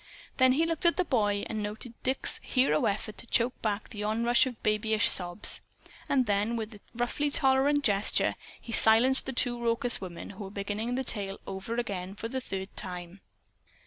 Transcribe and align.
Then 0.37 0.53
he 0.53 0.65
looked 0.65 0.87
at 0.87 0.97
the 0.97 1.05
boy, 1.05 1.43
and 1.45 1.61
noted 1.61 1.93
Dick's 2.01 2.39
hero 2.41 2.85
effort 2.85 3.19
to 3.19 3.27
choke 3.27 3.61
back 3.61 3.89
the 3.89 4.03
onrush 4.03 4.47
of 4.47 4.63
babyish 4.63 5.07
sobs. 5.07 5.61
And 6.09 6.25
then, 6.25 6.55
with 6.55 6.73
a 6.73 6.79
roughly 6.95 7.29
tolerant 7.29 7.83
gesture, 7.83 8.33
he 8.59 8.71
silenced 8.71 9.27
the 9.27 9.31
two 9.31 9.61
raucous 9.63 10.01
women, 10.01 10.31
who 10.31 10.45
were 10.45 10.49
beginning 10.49 10.95
the 10.95 11.03
tale 11.03 11.39
over 11.45 11.75
again 11.75 12.15
for 12.15 12.27
the 12.27 12.41
third 12.41 12.75
time. 12.75 13.21